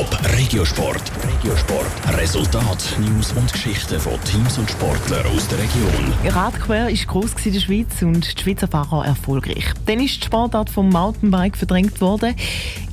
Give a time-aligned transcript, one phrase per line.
[0.00, 1.12] Top Regiosport.
[1.28, 2.18] Regiosport.
[2.18, 6.14] Resultat, News und Geschichten von Teams und Sportlern aus der Region.
[6.24, 9.66] Radquer war gross in der Schweiz und die Schweizer Fahrer erfolgreich.
[9.84, 12.34] Dann ist die Sportart vom Mountainbike verdrängt worden.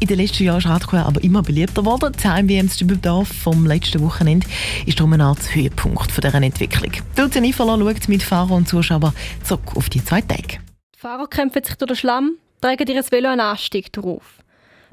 [0.01, 2.13] In den letzten Jahren ist Radquer aber immer beliebter geworden.
[2.21, 4.45] Die Heim-WM Dübendorf vom letzten Wochenende
[4.85, 6.91] ist darum eine Art Höhepunkt von dieser Entwicklung.
[7.15, 9.13] Lucia Niffler schaut mit Fahrer und Zuschauern
[9.45, 10.59] zurück auf die zwei Tage.
[10.93, 14.23] Die Fahrer kämpfen sich durch den Schlamm, tragen ihr Velo einen Anstieg drauf.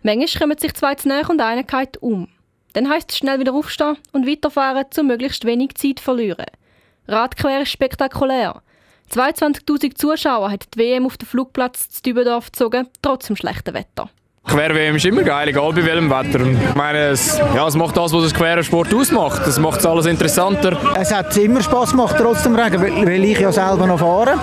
[0.06, 2.28] Manchmal kommen sich zwei zu nahe und einer geht um.
[2.74, 6.44] Dann heisst es schnell wieder aufstehen und weiterfahren, um möglichst wenig Zeit zu verlieren.
[7.08, 8.60] Radquer ist spektakulär.
[9.10, 14.10] 22.000 Zuschauer hat die WM auf den Flugplatz zu Dübendorf gezogen, trotz dem schlechten Wetter.
[14.46, 16.40] Quer-WM ist immer geil, egal bei welchem Wetter.
[16.40, 19.46] Ich meine, es, ja, es macht das, was das queren Sport ausmacht.
[19.46, 20.78] Es macht es alles interessanter.
[21.00, 24.38] Es hat immer Spass gemacht, trotz dem Regen, weil ich ja selber noch fahre.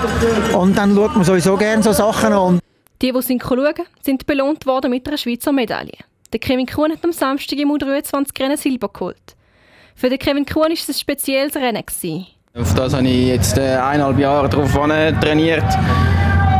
[0.57, 2.59] Und dann schaut man sowieso gerne so Sachen an.
[3.01, 5.97] Die, die sind schauen, sind belohnt worden mit einer Schweizer Medaille.
[6.31, 9.35] Der Kevin Kuhn hat am Samstag im U23 Rennen Silber geholt.
[9.95, 11.83] Für den Kevin Kuhn war es ein spezielles Rennen.
[12.53, 15.63] Auf das habe ich jetzt äh, eineinhalb Jahre darauf trainiert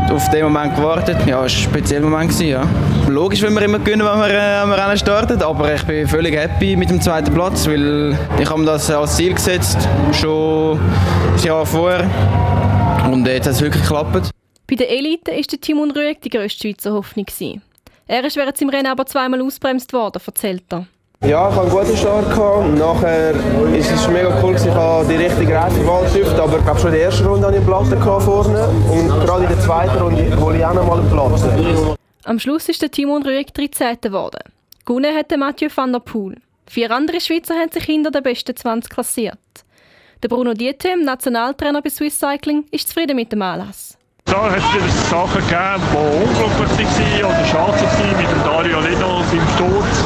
[0.08, 1.16] und auf den Moment gewartet.
[1.26, 2.40] Ja, es war ein spezieller Moment.
[2.40, 2.66] Ja.
[3.08, 6.08] Logisch, wenn wir immer gewinnen, wenn wir, äh, wenn wir Rennen starten, aber ich bin
[6.08, 10.80] völlig happy mit dem zweiten Platz, weil ich habe mir das als Ziel gesetzt, schon
[10.80, 12.10] ein Jahr vorher
[13.10, 14.32] und jetzt hat es wirklich geklappt.
[14.68, 17.26] Bei der Elite war Timon Rüegg die grösste Schweizer Hoffnung.
[18.06, 20.86] Er ist während seinem Rennen aber zweimal ausbremst worden, erzählt er.
[21.24, 22.28] Ja, ich hatte einen guten Start.
[22.30, 22.78] Gehabt.
[22.78, 23.30] Nachher
[23.76, 26.94] ist es mega cool, ich habe die richtige Reifenwahl getroffen, aber ich glaube schon in
[26.96, 30.58] der ersten Runde hatte ich einen Platten vorne und gerade in der zweiten Runde hole
[30.58, 31.96] ich auch noch mal einen Platten.
[32.24, 33.98] Am Schluss ist der Timon Rüegg 13.
[34.00, 34.40] geworden.
[34.84, 36.40] Gewonnen hat Mathieu van der Poel.
[36.66, 39.38] Vier andere Schweizer haben sich hinter den besten 20 klassiert.
[40.22, 43.96] Der Bruno Diete, Nationaltrainer bei Swiss Cycling, ist zufrieden mit dem Anlass.
[44.32, 48.80] Da hat es wieder Sachen gegeben, die unglücklich waren oder schade waren, mit dem Dario
[48.80, 49.96] Lino seinem Sturz.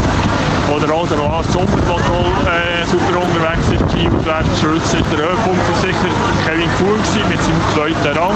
[0.75, 4.97] Oder auch der Lars Sommer, der toll äh, super unterwegs ist, und Wert Schulze.
[5.13, 6.11] Der Höhepunkt war sicher
[6.45, 6.99] Kevin Kuhn
[7.31, 8.35] mit seinem zweiten Rang.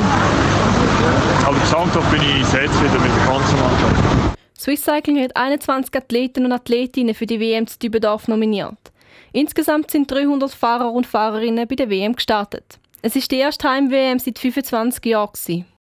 [1.45, 4.39] Aber gesamthaft bin ich sehr zufrieden mit der ganzen Mannschaft.
[4.57, 8.79] Swiss Cycling hat 21 Athleten und Athletinnen für die WM zu Dübendorf nominiert.
[9.33, 12.79] Insgesamt sind 300 Fahrer und Fahrerinnen bei der WM gestartet.
[13.03, 15.67] Es ist die erste Heim-WM seit 25 Jahren.